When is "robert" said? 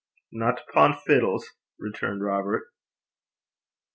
2.23-2.63